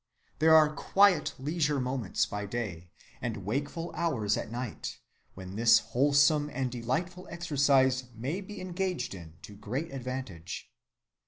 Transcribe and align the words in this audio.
There 0.39 0.55
are 0.55 0.73
quiet 0.73 1.35
leisure 1.37 1.79
moments 1.79 2.25
by 2.25 2.47
day, 2.47 2.89
and 3.21 3.45
wakeful 3.45 3.91
hours 3.93 4.35
at 4.35 4.49
night, 4.49 4.97
when 5.35 5.55
this 5.57 5.77
wholesome 5.77 6.49
and 6.51 6.71
delightful 6.71 7.27
exercise 7.29 8.05
may 8.15 8.41
be 8.41 8.59
engaged 8.59 9.13
in 9.13 9.35
to 9.43 9.55
great 9.55 9.91
advantage. 9.91 10.71